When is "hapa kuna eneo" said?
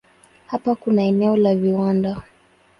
0.47-1.37